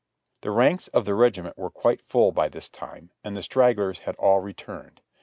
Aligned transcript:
The 0.41 0.49
ranks 0.49 0.87
of 0.87 1.05
the 1.05 1.13
regiment 1.13 1.59
were 1.59 1.69
quite 1.69 2.01
full 2.01 2.31
by 2.31 2.49
this 2.49 2.69
time, 2.69 3.11
and 3.23 3.37
the 3.37 3.43
stragglers 3.43 3.99
had 3.99 4.15
all 4.15 4.39
returned. 4.39 4.99